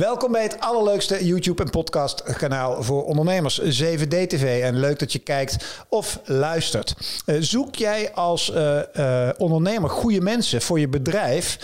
[0.00, 4.62] Welkom bij het allerleukste YouTube- en podcastkanaal voor ondernemers, 7D-TV.
[4.62, 6.94] En leuk dat je kijkt of luistert.
[7.26, 11.58] Uh, zoek jij als uh, uh, ondernemer goede mensen voor je bedrijf,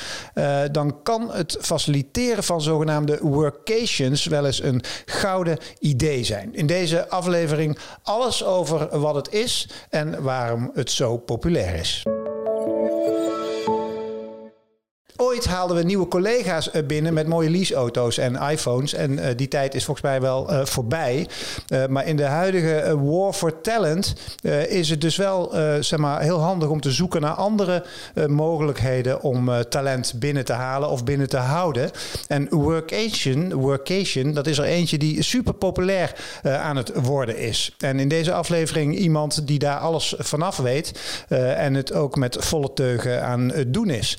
[0.73, 6.54] dan kan het faciliteren van zogenaamde workations wel eens een gouden idee zijn.
[6.54, 12.03] In deze aflevering alles over wat het is en waarom het zo populair is.
[15.16, 18.94] Ooit haalden we nieuwe collega's binnen met mooie leaseauto's en iPhones.
[18.94, 21.29] En uh, die tijd is volgens mij wel uh, voorbij.
[21.89, 24.14] Maar in de huidige war for talent
[24.68, 27.84] is het dus wel zeg maar, heel handig om te zoeken naar andere
[28.26, 31.90] mogelijkheden om talent binnen te halen of binnen te houden.
[32.28, 37.75] En workation, workation, dat is er eentje die super populair aan het worden is.
[37.78, 40.92] En in deze aflevering iemand die daar alles vanaf weet
[41.28, 44.19] en het ook met volle teugen aan het doen is.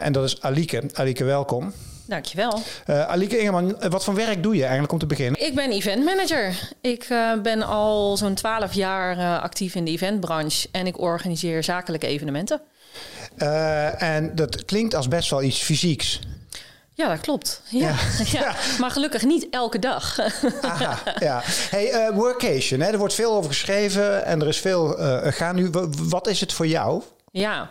[0.00, 0.82] en dat is Alieke.
[0.92, 1.72] Alieke, welkom.
[2.10, 2.62] Dankjewel.
[2.86, 5.46] Uh, Alieke Ingeman, wat voor werk doe je eigenlijk om te beginnen?
[5.46, 6.72] Ik ben event manager.
[6.80, 11.64] Ik uh, ben al zo'n 12 jaar uh, actief in de eventbranche en ik organiseer
[11.64, 12.60] zakelijke evenementen.
[13.98, 16.20] en dat klinkt als best wel iets fysieks.
[16.94, 17.62] Ja, dat klopt.
[17.68, 17.78] Ja.
[17.78, 17.96] Ja.
[18.40, 18.54] ja.
[18.78, 20.18] Maar gelukkig niet elke dag.
[20.60, 21.40] Aha, ja.
[21.44, 22.90] Hey, workation, hè?
[22.90, 24.96] er wordt veel over geschreven en er is veel
[25.30, 25.70] gaan nu.
[25.96, 27.02] Wat is het voor jou?
[27.32, 27.68] Ja,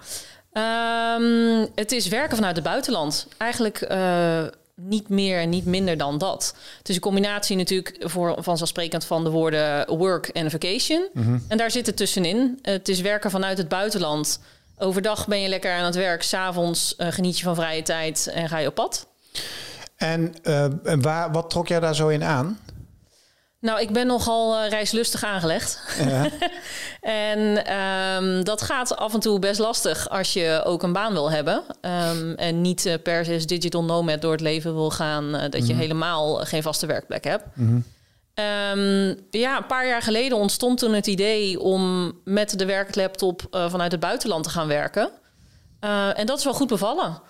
[0.54, 3.28] Um, het is werken vanuit het buitenland.
[3.38, 4.44] Eigenlijk uh,
[4.76, 6.56] niet meer en niet minder dan dat.
[6.78, 11.08] Het is een combinatie natuurlijk voor, vanzelfsprekend van de woorden work en vacation.
[11.14, 11.46] Mm -hmm.
[11.48, 12.60] En daar zit het tussenin.
[12.62, 14.40] Het is werken vanuit het buitenland.
[14.78, 16.24] Overdag ben je lekker aan het werk.
[16.24, 19.08] S'avonds uh, geniet je van vrije tijd en ga je op pad.
[19.96, 22.60] En uh, waar, wat trok jij daar zo in aan?
[23.62, 25.82] Nou, ik ben nogal uh, reislustig aangelegd.
[26.06, 26.30] Ja.
[27.30, 27.74] en
[28.24, 31.64] um, dat gaat af en toe best lastig als je ook een baan wil hebben.
[31.82, 35.36] Um, en niet uh, per se digital nomad door het leven wil gaan.
[35.36, 35.68] Uh, dat mm -hmm.
[35.68, 37.44] je helemaal geen vaste werkplek hebt.
[37.54, 37.84] Mm -hmm.
[38.46, 43.92] um, ja, een paar jaar geleden ontstond toen het idee om met de werklaptop vanuit
[43.92, 45.10] het buitenland te gaan werken.
[46.16, 47.22] en dat is wel goed bevallen.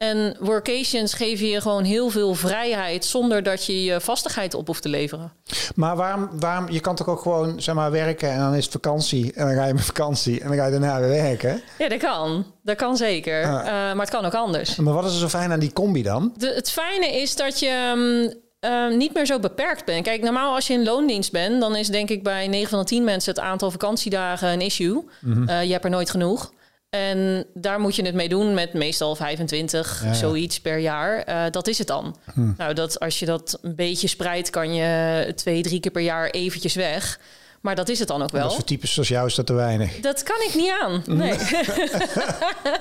[0.00, 4.82] En workations geven je gewoon heel veel vrijheid zonder dat je je vastigheid op hoeft
[4.82, 5.32] te leveren.
[5.74, 8.72] Maar waarom, waarom je kan toch ook gewoon zeg maar, werken en dan is het
[8.72, 11.62] vakantie en dan ga je met vakantie en dan ga je daarna weer werken?
[11.78, 12.46] Ja, dat kan.
[12.62, 13.44] Dat kan zeker.
[13.44, 13.50] Ah.
[13.50, 14.76] Uh, maar het kan ook anders.
[14.76, 16.32] Maar wat is er zo fijn aan die combi dan?
[16.36, 18.34] De, het fijne is dat je um,
[18.70, 20.04] uh, niet meer zo beperkt bent.
[20.04, 22.84] Kijk, normaal als je in loondienst bent, dan is denk ik bij 9 van de
[22.84, 25.04] 10 mensen het aantal vakantiedagen een issue.
[25.20, 25.48] Mm -hmm.
[25.48, 26.52] uh, je hebt er nooit genoeg.
[26.90, 30.12] En daar moet je het mee doen met meestal 25, ja.
[30.12, 31.28] zoiets per jaar.
[31.28, 32.16] Uh, dat is het dan.
[32.34, 32.52] Hm.
[32.56, 36.30] Nou, dat, als je dat een beetje spreidt, kan je twee, drie keer per jaar
[36.30, 37.20] eventjes weg.
[37.60, 38.42] Maar dat is het dan ook wel.
[38.42, 40.00] Dat voor types zoals jou is dat te weinig.
[40.00, 41.02] Dat kan ik niet aan.
[41.06, 41.38] Nee.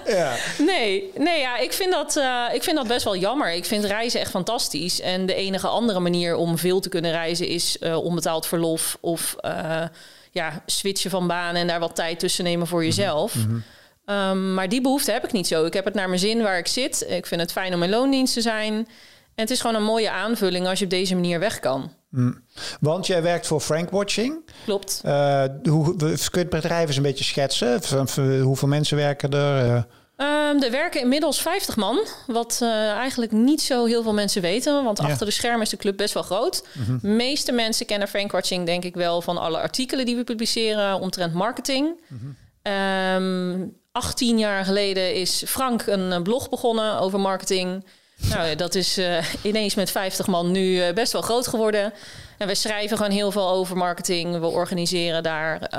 [0.17, 0.35] ja.
[0.57, 3.53] nee, nee ja, ik, vind dat, uh, ik vind dat best wel jammer.
[3.53, 5.01] Ik vind reizen echt fantastisch.
[5.01, 9.35] En de enige andere manier om veel te kunnen reizen is uh, onbetaald verlof of
[9.41, 9.83] uh,
[10.31, 13.35] ja, switchen van baan en daar wat tijd tussen nemen voor jezelf.
[13.35, 13.63] Mm -hmm.
[14.09, 15.65] Um, maar die behoefte heb ik niet zo.
[15.65, 17.05] Ik heb het naar mijn zin waar ik zit.
[17.09, 18.73] Ik vind het fijn om in loondienst te zijn.
[18.73, 21.91] En het is gewoon een mooie aanvulling als je op deze manier weg kan.
[22.09, 22.41] Mm.
[22.79, 24.51] Want jij werkt voor Frank Watching.
[24.65, 25.01] Klopt.
[25.05, 28.41] Uh, hoe, kun je het bedrijf eens een beetje schetsen?
[28.41, 29.65] Hoeveel mensen werken er?
[29.65, 29.81] Uh...
[30.21, 34.83] Um, er werken inmiddels 50 man, wat uh, eigenlijk niet zo heel veel mensen weten.
[34.83, 35.03] Want ja.
[35.03, 36.67] achter de schermen is de club best wel groot.
[36.73, 36.99] Mm -hmm.
[37.01, 40.99] De meeste mensen kennen Frank Watching denk ik wel van alle artikelen die we publiceren
[40.99, 42.01] omtrent marketing.
[42.07, 42.73] Mm -hmm.
[42.73, 47.85] um, 18 jaar geleden is Frank een blog begonnen over marketing.
[48.29, 51.93] Nou, dat is uh, ineens met 50 man nu best wel groot geworden.
[52.37, 54.39] En we schrijven gewoon heel veel over marketing.
[54.39, 55.69] We organiseren daar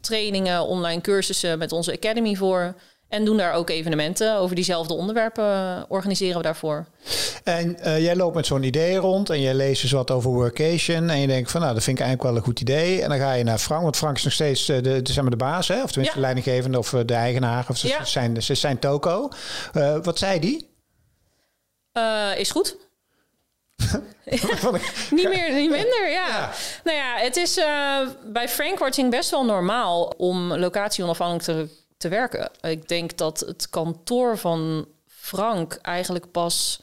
[0.00, 2.74] trainingen, online cursussen met onze academy voor.
[3.08, 6.86] En doen daar ook evenementen over diezelfde onderwerpen, organiseren we daarvoor.
[7.44, 11.10] En uh, jij loopt met zo'n idee rond en jij leest dus wat over workation.
[11.10, 13.02] En je denkt van nou, dat vind ik eigenlijk wel een goed idee.
[13.02, 15.30] En dan ga je naar Frank, want Frank is nog steeds de, de, zeg maar
[15.30, 15.82] de baas, hè?
[15.82, 16.12] of tenminste ja.
[16.14, 17.66] de leidinggevende of de eigenaar.
[17.68, 18.04] Of ze, ja.
[18.04, 19.28] zijn, ze zijn toko.
[19.74, 20.70] Uh, wat zei die?
[21.92, 22.76] Uh, is goed.
[25.10, 26.28] niet meer, niet minder, ja.
[26.28, 26.50] ja.
[26.84, 27.54] Nou ja, het is
[28.26, 32.50] bij Frank Watching best wel normaal om locatie onafhankelijk te, te werken.
[32.60, 36.80] Ik denk dat het kantoor van Frank eigenlijk pas...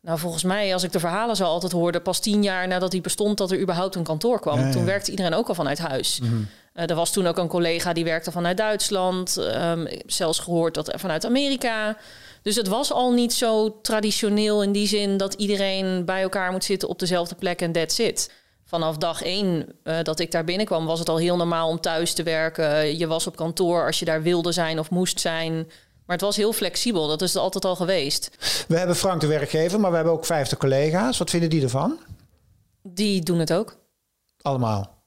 [0.00, 2.00] Nou, volgens mij, als ik de verhalen zo altijd hoorde...
[2.00, 4.58] pas tien jaar nadat hij bestond dat er überhaupt een kantoor kwam.
[4.58, 4.72] Ja, ja.
[4.72, 6.20] Toen werkte iedereen ook al vanuit huis.
[6.20, 6.48] Mm -hmm.
[6.74, 9.36] Uh, er was toen ook een collega die werkte vanuit Duitsland.
[9.36, 11.96] Um, ik heb zelfs gehoord dat vanuit Amerika.
[12.42, 16.64] Dus het was al niet zo traditioneel in die zin dat iedereen bij elkaar moet
[16.64, 18.32] zitten op dezelfde plek en that's it.
[18.74, 22.12] Vanaf dag één uh, dat ik daar binnenkwam, was het al heel normaal om thuis
[22.12, 22.98] te werken.
[22.98, 25.54] Je was op kantoor als je daar wilde zijn of moest zijn.
[25.54, 27.08] Maar het was heel flexibel.
[27.08, 28.30] Dat is het altijd al geweest.
[28.68, 31.18] We hebben Frank de werkgever, maar we hebben ook 50 collega's.
[31.18, 31.98] Wat vinden die ervan?
[32.82, 33.76] Die doen het ook.
[34.42, 35.02] Allemaal?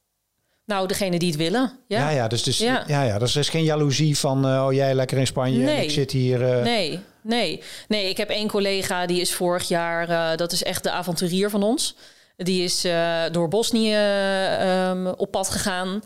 [0.66, 1.72] Nou, degene die het willen.
[1.88, 2.84] Ja, ja, ja dus, dus, ja.
[2.88, 5.78] Ja, ja, dus er is geen jaloezie van, uh, oh jij lekker in Spanje nee.
[5.78, 6.42] en ik zit hier.
[6.42, 6.64] Uh...
[6.64, 7.64] Nee, nee.
[7.88, 11.50] Nee, ik heb één collega die is vorig jaar, uh, dat is echt de avonturier
[11.50, 11.96] van ons.
[12.38, 12.82] Die is
[13.32, 13.96] door Bosnië
[14.90, 16.04] um, op pad gegaan.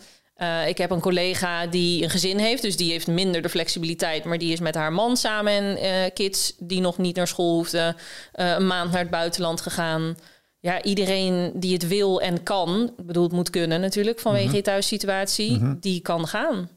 [0.68, 4.24] ik heb een collega die een gezin heeft, dus die heeft minder de flexibiliteit.
[4.24, 7.96] Maar die is met haar man samen en kids die nog niet naar school hoefden,
[8.34, 10.16] een maand naar het buitenland gegaan
[10.62, 14.62] ja, iedereen die het wil en kan, bedoel, het moet kunnen natuurlijk vanwege mm je
[14.62, 16.70] thuissituatie, mm die kan gaan.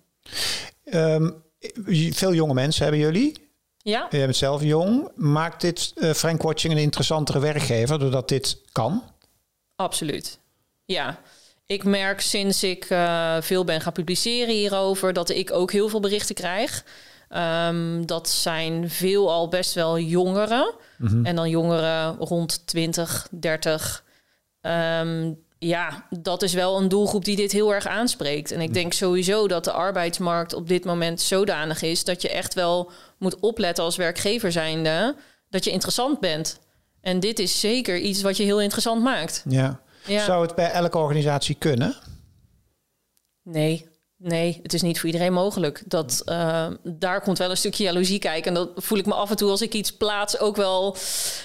[0.84, 1.42] Um,
[2.10, 3.42] veel jonge mensen hebben jullie.
[3.76, 4.06] Ja.
[4.10, 5.08] Je bent zelf jong.
[5.14, 9.02] Maakt dit uh, Frank Watching een interessantere werkgever doordat dit kan?
[9.76, 10.38] Absoluut.
[10.84, 11.20] Ja.
[11.66, 16.00] Ik merk sinds ik uh, veel ben gaan publiceren hierover dat ik ook heel veel
[16.00, 16.84] berichten krijg.
[17.30, 20.74] Um, dat zijn veelal best wel jongeren.
[20.98, 21.26] Mhm.
[21.26, 24.04] En dan jongeren rond 20, 30.
[24.60, 28.50] Um, ja, dat is wel een doelgroep die dit heel erg aanspreekt.
[28.50, 32.54] En ik denk sowieso dat de arbeidsmarkt op dit moment zodanig is dat je echt
[32.54, 35.14] wel moet opletten als werkgever zijnde
[35.50, 36.58] dat je interessant bent.
[37.04, 39.44] En dit is zeker iets wat je heel interessant maakt.
[39.48, 39.80] Ja.
[40.06, 40.24] ja.
[40.24, 41.96] Zou het bij elke organisatie kunnen?
[43.42, 43.88] Nee.
[44.26, 45.82] Nee, het is niet voor iedereen mogelijk.
[45.86, 48.48] Dat, uh, daar komt wel een stukje jaloezie kijken.
[48.48, 50.96] En dat voel ik me af en toe als ik iets plaats ook wel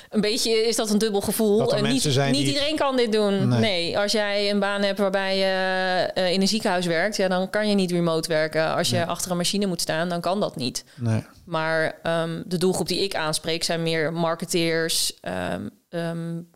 [0.10, 1.74] een beetje is dat een dubbel gevoel.
[1.76, 3.48] En niet, niet iedereen kan dit doen.
[3.48, 3.98] Nee.
[3.98, 7.70] als jij een baan hebt waarbij je uh, in een ziekenhuis werkt, ja, dan kan
[7.70, 8.76] je niet remote werken.
[8.76, 10.84] Als je achter een machine moet staan, dan kan dat niet.
[10.96, 11.24] Nee.
[11.46, 15.14] Maar um, de doelgroep die ik aanspreek zijn meer marketeers,
[15.54, 16.50] um, um,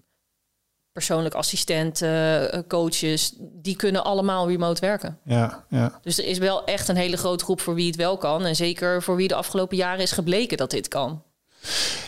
[0.94, 5.20] persoonlijk assistenten, eh, coaches, die kunnen allemaal remote werken.
[5.26, 6.00] Ja, ja.
[6.02, 8.46] Dus er is wel echt een hele grote groep voor wie het wel kan.
[8.46, 11.24] En zeker voor wie de afgelopen jaren is gebleken dat dit kan.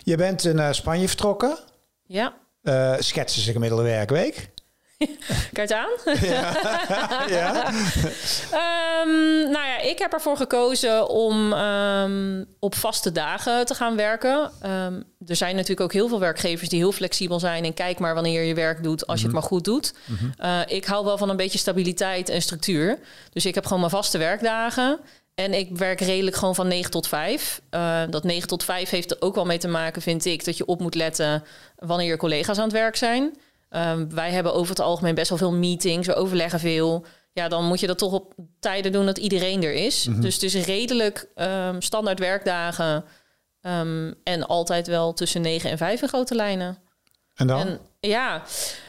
[0.04, 1.58] Je bent naar Spanje vertrokken.
[2.06, 2.34] Ja.
[2.64, 4.54] Uh, schetsen ze gemiddelde werkweek?
[5.54, 5.90] Kijk aan.
[6.22, 6.58] Ja.
[7.28, 7.68] ja.
[9.04, 14.52] um, nou ja, ik heb ervoor gekozen om um, op vaste dagen te gaan werken.
[14.66, 18.14] Um, er zijn natuurlijk ook heel veel werkgevers die heel flexibel zijn en kijk maar
[18.14, 19.42] wanneer je werk doet als je het mhm.
[19.42, 19.94] maar goed doet.
[20.06, 23.00] Mm uh, ik hou wel van een beetje stabiliteit en structuur.
[23.30, 25.00] Dus ik heb gewoon mijn vaste werkdagen.
[25.36, 27.62] En ik werk redelijk gewoon van 9 tot 5.
[27.72, 30.58] Uh, dat 9 tot 5 heeft er ook wel mee te maken, vind ik, dat
[30.58, 31.44] je op moet letten
[31.76, 33.38] wanneer je collega's aan het werk zijn.
[33.76, 37.06] Um, wij hebben over het algemeen best wel veel meetings, we overleggen veel.
[37.32, 40.06] Ja, dan moet je dat toch op tijden doen dat iedereen er is.
[40.08, 40.22] Mm -hmm.
[40.22, 43.06] Dus het is redelijk um, standaard werkdagen.
[43.62, 46.78] Um, en altijd wel tussen 9 en 5 in grote lijnen.
[47.36, 47.60] En dan?
[47.60, 48.44] En, ja,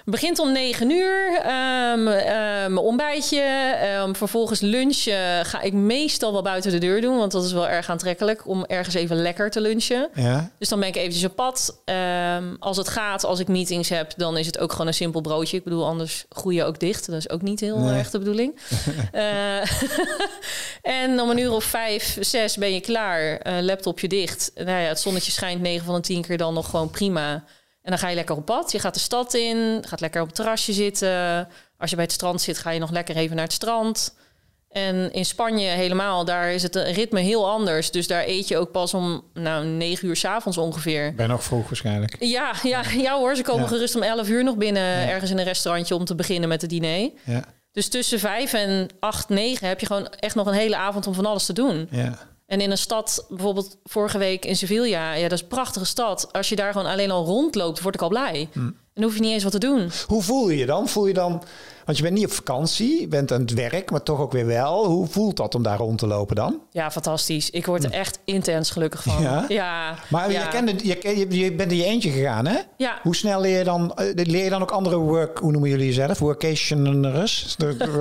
[0.04, 1.36] begint om 9 uur.
[1.36, 2.35] Um, uh,
[2.72, 3.74] mijn ontbijtje.
[4.02, 7.16] Um, vervolgens lunchen ga ik meestal wel buiten de deur doen.
[7.16, 10.08] Want dat is wel erg aantrekkelijk om ergens even lekker te lunchen.
[10.14, 10.50] Ja.
[10.58, 11.82] Dus dan ben ik eventjes op pad.
[11.84, 15.20] Um, als het gaat, als ik meetings heb, dan is het ook gewoon een simpel
[15.20, 15.56] broodje.
[15.56, 17.06] Ik bedoel, anders groei je ook dicht.
[17.06, 17.98] Dat is ook niet heel nee.
[17.98, 18.58] erg de bedoeling.
[20.82, 23.40] en om een uur of vijf, zes ben je klaar.
[23.62, 24.50] Laptopje dicht.
[24.54, 27.44] Nou ja, het zonnetje schijnt 9 van de 10 keer dan nog gewoon prima.
[27.86, 28.72] En dan ga je lekker op pad.
[28.72, 31.48] Je gaat de stad in, gaat lekker op het terrasje zitten.
[31.78, 34.14] Als je bij het strand zit, ga je nog lekker even naar het strand.
[34.68, 37.90] En in Spanje helemaal, daar is het ritme heel anders.
[37.90, 41.14] Dus daar eet je ook pas om nou, 9 uur s avonds ongeveer.
[41.14, 42.16] Ben nog vroeg waarschijnlijk.
[42.18, 43.68] Ja, ja, ja hoor, ze komen ja.
[43.68, 45.08] gerust om 11 uur nog binnen ja.
[45.08, 47.10] ergens in een restaurantje om te beginnen met het diner.
[47.24, 47.44] Ja.
[47.72, 51.14] Dus tussen 5 en 8, 9 heb je gewoon echt nog een hele avond om
[51.14, 51.88] van alles te doen.
[51.90, 52.18] Ja.
[52.46, 56.32] En in een stad, bijvoorbeeld vorige week in Sevilla, ja, dat is een prachtige stad.
[56.32, 58.48] Als je daar gewoon alleen al rondloopt, word ik al blij.
[58.52, 58.76] Mm.
[58.96, 59.91] Dan hoef je niet eens wat te doen.
[60.06, 60.88] Hoe voel je je dan?
[60.88, 61.43] Voel je dan
[61.86, 64.46] want je bent niet op vakantie, je bent aan het werk, maar toch ook weer
[64.46, 64.86] wel.
[64.86, 66.60] Hoe voelt dat om daar rond te lopen dan?
[66.70, 67.50] Ja, fantastisch.
[67.50, 69.22] Ik word er echt intens gelukkig van.
[69.22, 69.44] Ja?
[69.48, 70.43] ja maar ja.
[70.43, 72.58] Je, kende, je, je bent in je eentje gegaan, hè?
[72.76, 72.98] Ja.
[73.02, 76.19] Hoe snel leer je dan, leer je dan ook andere work, hoe noemen jullie jezelf?
[76.19, 77.56] Workationers?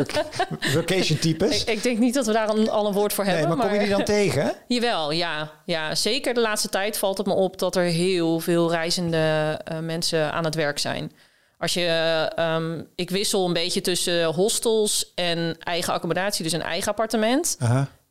[0.74, 1.62] Workation types?
[1.62, 3.48] Ik, ik, denk niet dat we daar een, al een woord voor hebben.
[3.48, 4.54] Nee, maar, kom je die dan tegen?
[4.68, 5.52] Jawel, ja.
[5.66, 5.96] ja.
[5.96, 10.32] Zeker de laatste tijd valt het me op dat er heel veel reizende uh, mensen
[10.32, 11.12] aan het werk zijn.
[11.58, 16.90] Als je, um, ik wissel een beetje tussen hostels en eigen accommodatie, dus een eigen
[16.90, 17.58] appartement.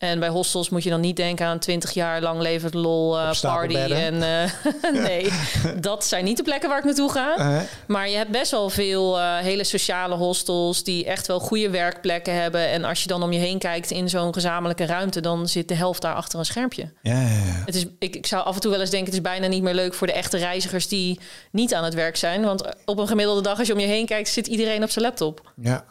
[0.05, 3.31] En bij hostels moet je dan niet denken aan 20 jaar lang levend lol uh,
[3.41, 3.75] party.
[3.75, 5.33] En uh, nee,
[5.81, 7.39] dat zijn niet de plekken waar ik naartoe ga.
[7.39, 7.61] Uh-huh.
[7.87, 12.69] Maar je hebt best wel veel hele sociale hostels die echt wel goede werkplekken hebben.
[12.69, 15.75] En als je dan om je heen kijkt in zo'n gezamenlijke ruimte, dan zit de
[15.75, 16.93] helft daar achter een schermpje.
[17.03, 17.63] Ja, ja, ja.
[17.65, 19.63] Het is, ik, ik zou af en toe wel eens denken, het is bijna niet
[19.63, 21.21] meer leuk voor de echte reizigers die
[21.51, 22.45] niet aan het werk zijn.
[22.45, 25.05] Want op een gemiddelde dag, als je om je heen kijkt, zit iedereen op zijn
[25.05, 25.53] laptop.
[25.57, 25.85] Ja.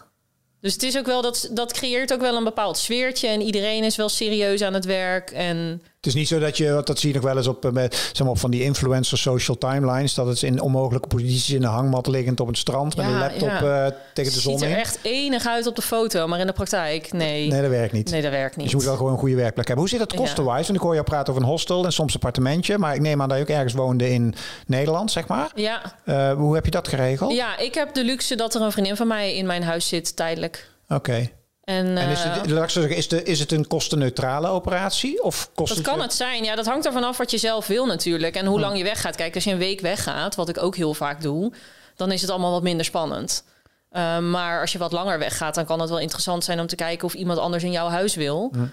[0.63, 3.83] Dus het is ook wel dat dat creëert ook wel een bepaald sfeertje en iedereen
[3.83, 7.09] is wel serieus aan het werk en het is niet zo dat je, dat zie
[7.09, 10.27] je nog wel eens op, eh, met, zeg maar, van die influencer social timelines, dat
[10.27, 13.85] het in onmogelijke posities in de hangmat liggend op het strand met een laptop ja.
[13.85, 14.53] uh, tegen de zon.
[14.53, 17.47] Het ziet er echt enig uit op de foto, maar in de praktijk, nee.
[17.47, 18.11] Nee, dat werkt niet.
[18.11, 18.63] Nee, dat werkt niet.
[18.63, 19.85] Dus je moet wel gewoon een goede werkplek hebben.
[19.85, 20.63] Hoe zit het kostenwise?
[20.63, 23.21] Want ik hoor je praten over een hostel en soms een appartementje, maar ik neem
[23.21, 24.35] aan dat je ook ergens woonde in
[24.67, 25.51] Nederland, zeg maar.
[25.55, 25.81] Ja.
[26.05, 27.33] Uh, hoe heb je dat geregeld?
[27.33, 30.15] Ja, ik heb de luxe dat er een vriendin van mij in mijn huis zit,
[30.15, 30.69] tijdelijk.
[30.87, 31.29] Oké.
[31.63, 35.23] En, en is, het, uh, zeggen, is, de, is het een kostenneutrale operatie?
[35.23, 36.43] Of kost dat kan het zijn.
[36.43, 38.35] Ja, dat hangt ervan af wat je zelf wil natuurlijk.
[38.35, 39.15] En hoe lang je weggaat.
[39.15, 41.53] Kijk, als je een week weggaat, wat ik ook heel vaak doe...
[41.95, 43.43] dan is het allemaal wat minder spannend.
[43.91, 46.75] Uh, maar als je wat langer weggaat, dan kan het wel interessant zijn om te
[46.75, 48.51] kijken of iemand anders in jouw huis wil.
[48.55, 48.71] Um,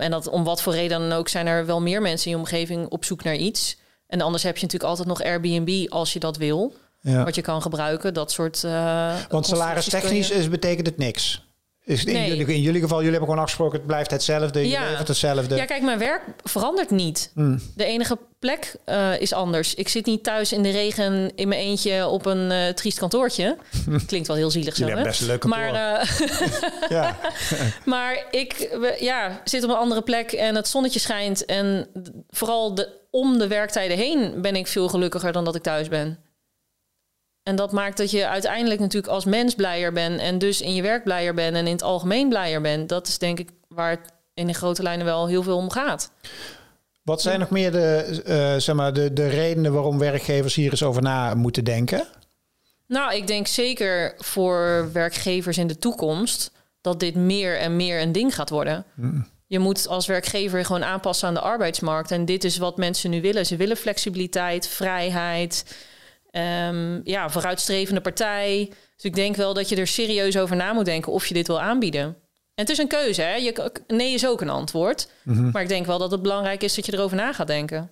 [0.00, 2.42] en dat om wat voor reden dan ook zijn er wel meer mensen in je
[2.42, 3.76] omgeving op zoek naar iets.
[4.06, 6.74] En anders heb je natuurlijk altijd nog Airbnb als je dat wil.
[7.00, 7.24] Ja.
[7.24, 8.62] Wat je kan gebruiken, dat soort.
[8.62, 10.48] Uh, Want salaristechnisch je...
[10.48, 11.42] betekent het niks.
[11.84, 14.90] Is in, jullie, in, jullie, geval, jullie hebben gewoon afgesproken, het blijft hetzelfde, je ja.
[14.90, 15.54] levert hetzelfde.
[15.56, 17.30] Ja, kijk, mijn werk verandert niet.
[17.34, 17.60] Hmm.
[17.74, 19.74] De enige plek uh, is anders.
[19.74, 23.56] Ik zit niet thuis in de regen in mijn eentje op een uh, triest kantoortje.
[24.06, 25.02] Klinkt wel heel zielig zo, hè?
[25.02, 25.60] best een leuk kantoor.
[25.60, 27.18] Maar, uh, ja.
[27.84, 31.44] maar ik ja, zit op een andere plek en het zonnetje schijnt.
[31.44, 31.86] En
[32.30, 36.18] vooral de, om de werktijden heen ben ik veel gelukkiger dan dat ik thuis ben.
[37.42, 40.82] En dat maakt dat je uiteindelijk natuurlijk als mens blijer bent en dus in je
[40.82, 42.88] werk blijer bent en in het algemeen blijer bent.
[42.88, 46.10] Dat is denk ik waar het in de grote lijnen wel heel veel om gaat.
[47.02, 50.82] Wat zijn nog meer de, uh, zeg maar de, de redenen waarom werkgevers hier eens
[50.82, 52.06] over na moeten denken?
[52.86, 58.12] Nou, ik denk zeker voor werkgevers in de toekomst dat dit meer en meer een
[58.12, 58.84] ding gaat worden.
[58.94, 59.26] Mm.
[59.46, 62.10] Je moet als werkgever gewoon aanpassen aan de arbeidsmarkt.
[62.10, 63.46] En dit is wat mensen nu willen.
[63.46, 65.64] Ze willen flexibiliteit, vrijheid.
[66.36, 68.72] Um, ja, vooruitstrevende partij.
[68.96, 71.46] Dus ik denk wel dat je er serieus over na moet denken of je dit
[71.46, 72.04] wil aanbieden.
[72.54, 73.34] En het is een keuze, hè?
[73.34, 75.08] Je, nee is ook een antwoord.
[75.22, 75.50] Mhm.
[75.50, 77.90] Maar ik denk wel dat het belangrijk is dat je erover na gaat denken.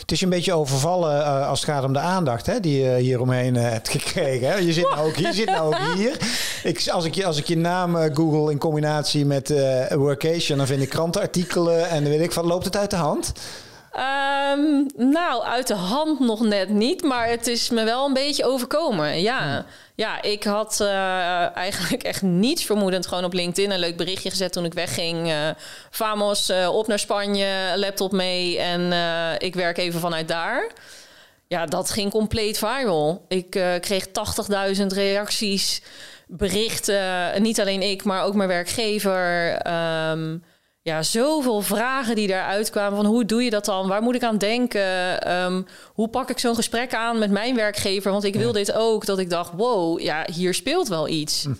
[0.00, 2.96] Het is een beetje overvallen uh, als het gaat om de aandacht hè, die je
[2.96, 4.48] hier omheen uh, hebt gekregen.
[4.48, 4.54] Hè?
[4.54, 5.26] Je zit nou ook hier.
[5.26, 6.16] Je zit nou ook hier.
[6.62, 9.54] Ik, als, ik je, als ik je naam uh, google in combinatie met
[9.90, 13.32] workation, dan vind ik krantenartikelen en dan weet ik van, loopt het uit de hand?
[13.96, 18.44] Um, nou, uit de hand nog net niet, maar het is me wel een beetje
[18.44, 19.20] overkomen.
[19.20, 24.30] Ja, ja ik had uh, eigenlijk echt niets vermoedend gewoon op LinkedIn een leuk berichtje
[24.30, 25.28] gezet toen ik wegging.
[25.28, 25.48] Uh,
[25.90, 28.92] Famos, uh, op naar Spanje, laptop mee en
[29.38, 30.70] ik werk even vanuit daar.
[31.48, 33.24] Ja, dat ging compleet viral.
[33.28, 33.50] Ik
[33.80, 34.06] kreeg
[34.76, 35.82] 80.000 reacties,
[36.26, 37.42] berichten.
[37.42, 39.52] Niet alleen ik, maar ook mijn werkgever.
[40.10, 40.42] Um,
[40.86, 42.96] ja, zoveel vragen die daaruit kwamen.
[42.96, 43.88] Van hoe doe je dat dan?
[43.88, 45.32] Waar moet ik aan denken?
[45.32, 48.12] Um, hoe pak ik zo'n gesprek aan met mijn werkgever?
[48.12, 49.06] Want ik wil dit ook.
[49.06, 51.44] Dat ik dacht, wow, ja, hier speelt wel iets.
[51.44, 51.52] Hm.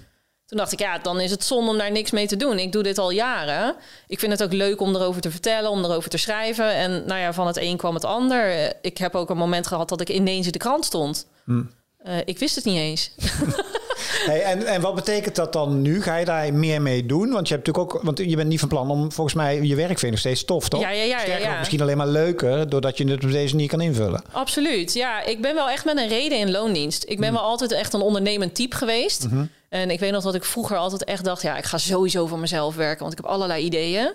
[0.47, 2.59] Toen dacht ik, ja, dan is het zonde om daar niks mee te doen.
[2.59, 3.75] Ik doe dit al jaren.
[4.07, 6.75] Ik vind het ook leuk om erover te vertellen, om erover te schrijven.
[6.75, 8.73] En nou ja, van het een kwam het ander.
[8.83, 11.27] Ik heb ook een moment gehad dat ik ineens in de krant stond.
[11.45, 11.63] Hm.
[12.07, 13.11] Uh, ik wist het niet eens.
[14.27, 16.03] Hey, en, en wat betekent dat dan nu?
[16.03, 17.31] Ga je daar meer mee doen?
[17.31, 19.75] Want je hebt natuurlijk ook, want je bent niet van plan om volgens mij je
[19.75, 20.81] werk vind je nog steeds tof, toch?
[20.81, 21.19] Ja, ja, ja.
[21.19, 24.23] Sterker ja, nog, misschien alleen maar leuker, doordat je het op deze manier kan invullen.
[24.33, 24.95] Absoluut.
[24.95, 27.05] Ja, ik ben wel echt met een reden in loondienst.
[27.09, 29.27] Ik ben wel altijd echt een ondernemend type geweest.
[29.29, 29.45] Mhm.
[29.69, 32.39] En ik weet nog dat ik vroeger altijd echt dacht, ja, ik ga sowieso voor
[32.39, 34.13] mezelf werken, want ik heb allerlei ideeën.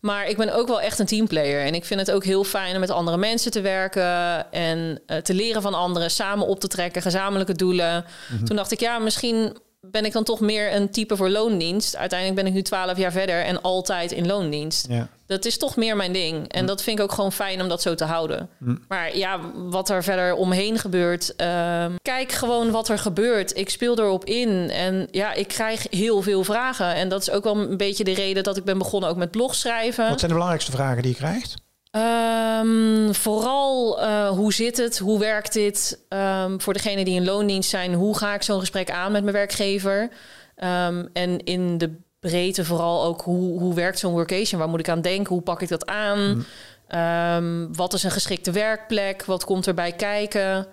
[0.00, 1.64] Maar ik ben ook wel echt een teamplayer.
[1.64, 5.16] En ik vind het ook heel fijn om met andere mensen te werken en uh,
[5.16, 8.04] te leren van anderen, samen op te trekken, gezamenlijke doelen.
[8.28, 8.44] Mhm.
[8.44, 11.96] Toen dacht ik, ja, misschien ben ik dan toch meer een type voor loondienst.
[11.96, 14.86] Uiteindelijk ben ik nu twaalf jaar verder en altijd in loondienst.
[14.88, 15.08] Ja.
[15.26, 16.52] Dat is toch meer mijn ding.
[16.52, 18.48] En dat vind ik ook gewoon fijn om dat zo te houden.
[18.58, 18.84] Mm.
[18.88, 21.36] Maar ja, wat er verder omheen gebeurt.
[21.36, 23.56] ehm, kijk gewoon wat er gebeurt.
[23.56, 24.70] Ik speel erop in.
[24.70, 26.94] En ja, ik krijg heel veel vragen.
[26.94, 29.30] En dat is ook wel een beetje de reden dat ik ben begonnen ook met
[29.30, 30.08] blogschrijven.
[30.08, 31.54] Wat zijn de belangrijkste vragen die je krijgt?
[31.90, 34.98] Ehm, vooral uh, hoe zit het?
[34.98, 36.04] Hoe werkt dit?
[36.08, 39.34] Ehm, voor degenen die in loondienst zijn, hoe ga ik zo'n gesprek aan met mijn
[39.34, 40.08] werkgever?
[40.56, 44.60] Ehm, en in de breedte vooral ook hoe, hoe werkt zo'n workation?
[44.60, 45.34] Waar moet ik aan denken?
[45.34, 46.18] Hoe pak ik dat aan?
[46.18, 47.74] Mm.
[47.74, 49.24] Wat is een geschikte werkplek?
[49.24, 50.66] Wat komt erbij kijken?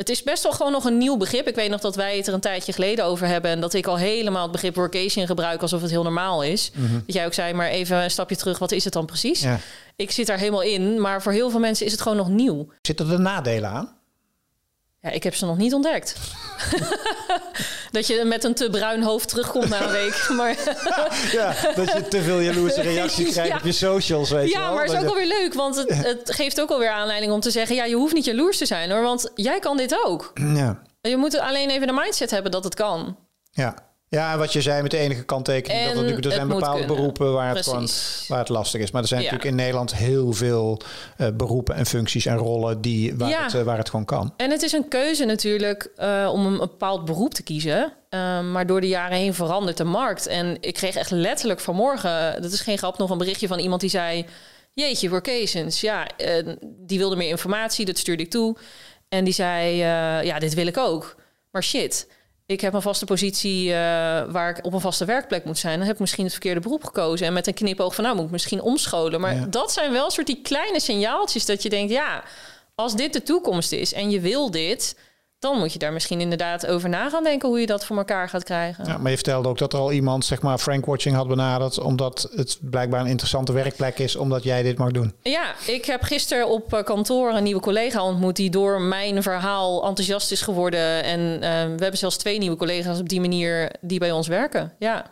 [0.00, 1.48] Het is best wel gewoon nog een nieuw begrip.
[1.48, 3.50] Ik weet nog dat wij het er een tijdje geleden over hebben.
[3.50, 6.70] En dat ik al helemaal het begrip workation gebruik alsof het heel normaal is.
[6.74, 6.92] Mhm.
[6.92, 8.58] Dat jij ook zei, maar even een stapje terug.
[8.58, 9.40] Wat is het dan precies?
[9.40, 9.58] Ja.
[9.96, 11.00] Ik zit daar helemaal in.
[11.00, 12.68] Maar voor heel veel mensen is het gewoon nog nieuw.
[12.82, 13.99] Zitten er nadelen aan?
[15.02, 16.14] Ja, ik heb ze nog niet ontdekt.
[17.90, 20.28] dat je met een te bruin hoofd terugkomt na een week.
[20.28, 20.56] Maar
[21.38, 23.56] Ja, dat je te veel jaloerse reacties krijgt Ja.
[23.56, 24.74] op je socials, weet je ja, wel.
[24.74, 25.54] maar het is ook je- alweer leuk.
[25.54, 27.76] Want het, het geeft ook alweer aanleiding om te zeggen...
[27.76, 29.02] ja, je hoeft niet jaloers te zijn hoor.
[29.02, 30.30] Want jij kan dit ook.
[30.34, 33.16] Ja, Je moet alleen even de mindset hebben dat het kan.
[33.50, 33.74] ja.
[34.10, 35.80] Ja, en wat je zei met de enige kanttekening...
[35.80, 36.96] dat En er, natuurlijk, er zijn bepaalde kunnen.
[36.96, 37.88] beroepen waar het, gewoon,
[38.28, 38.90] waar het lastig is.
[38.90, 39.26] Maar er zijn Ja.
[39.30, 40.80] natuurlijk in Nederland heel veel
[41.16, 42.80] eh, beroepen en functies en rollen...
[42.80, 43.42] Die, waar, Ja.
[43.44, 44.34] het, eh, waar het gewoon kan.
[44.36, 47.92] En het is een keuze natuurlijk eh, om een bepaald beroep te kiezen.
[48.08, 50.26] Eh, maar door de jaren heen verandert de markt.
[50.26, 53.80] En ik kreeg echt letterlijk vanmorgen, dat is geen grap, nog een berichtje van iemand
[53.80, 54.26] die zei...
[54.72, 55.80] Jeetje, workations.
[55.80, 56.06] Ja,
[56.62, 58.56] die wilde meer informatie, dat stuurde ik toe.
[59.08, 59.76] En die zei,
[60.26, 61.16] ja, dit wil ik ook.
[61.50, 62.06] Maar shit,
[62.50, 63.76] ik heb een vaste positie eh,
[64.28, 65.76] waar ik op een vaste werkplek moet zijn.
[65.78, 67.26] Dan heb ik misschien het verkeerde beroep gekozen.
[67.26, 69.20] En met een knipoog van, nou moet ik misschien omscholen.
[69.20, 69.46] Maar Ja.
[69.46, 72.22] dat zijn wel soort die kleine signaaltjes dat je denkt, ja,
[72.74, 74.96] als dit de toekomst is en je wil dit,
[75.40, 78.28] dan moet je daar misschien inderdaad over na gaan denken hoe je dat voor elkaar
[78.28, 78.84] gaat krijgen.
[78.86, 81.78] Ja, maar je vertelde ook dat er al iemand, zeg maar, Frank Watching had benaderd...
[81.78, 84.16] omdat het blijkbaar een interessante werkplek is...
[84.16, 85.12] omdat jij dit mag doen.
[85.22, 89.86] Ja, ik heb gisteren op eh, kantoor een nieuwe collega ontmoet die door mijn verhaal
[89.86, 91.04] enthousiast is geworden.
[91.04, 94.72] En eh, we hebben zelfs twee nieuwe collega's op die manier die bij ons werken.
[94.78, 95.10] Ja,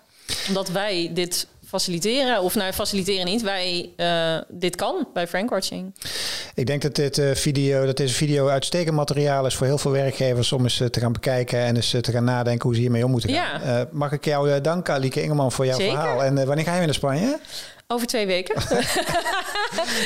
[0.49, 5.95] omdat wij dit faciliteren, of nou faciliteren niet, wij eh, dit kan bij Frank Watching.
[6.55, 9.91] Ik denk dat, dit, eh, video, dat deze video uitstekend materiaal is voor heel veel
[9.91, 13.05] werkgevers om eens eh, te gaan bekijken en eens te gaan nadenken hoe ze hiermee
[13.05, 13.61] om moeten gaan.
[13.65, 13.89] Ja.
[13.93, 15.95] Mag ik jou danken, Alieke Ingeman, voor jouw Zeker.
[15.95, 16.25] verhaal.
[16.25, 17.39] En wanneer ga je weer naar Spanje?
[17.92, 18.54] Over twee weken.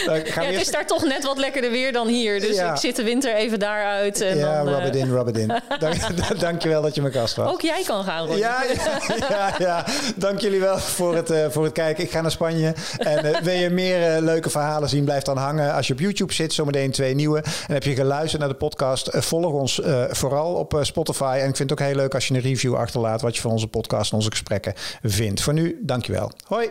[0.06, 2.40] Ja, het eerst- is daar toch net wat lekkerder weer dan hier.
[2.40, 2.70] Dus Ja.
[2.72, 4.20] ik zit de winter even daaruit.
[4.20, 5.46] En ja, dan, rub it eh, in, rub it in.
[5.78, 5.96] Dank,
[6.40, 7.52] dankjewel dat je mijn gast was.
[7.52, 8.38] ook jij kan gaan, Ronnie.
[8.38, 8.62] Ja,
[9.28, 9.84] ja, ja.
[10.16, 12.04] Dank jullie wel voor het, eh, voor het kijken.
[12.04, 12.74] Ik ga naar Spanje.
[12.98, 15.74] En eh, wil je meer leuke verhalen zien, blijf dan hangen.
[15.74, 17.38] Als je op YouTube zit, zometeen twee nieuwe.
[17.38, 21.38] En heb je geluisterd naar de podcast, volg ons vooral op Spotify.
[21.40, 23.20] En ik vind het ook heel leuk als je een review achterlaat...
[23.20, 24.72] wat je van onze podcast en onze gesprekken
[25.02, 25.40] vindt.
[25.40, 26.30] Voor nu, dankjewel.
[26.46, 26.70] Hoi.